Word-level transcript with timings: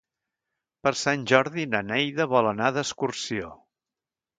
Per 0.87 0.93
Sant 1.01 1.27
Jordi 1.33 1.67
na 1.75 1.83
Neida 1.93 2.29
vol 2.35 2.53
anar 2.57 2.75
d'excursió. 2.79 3.57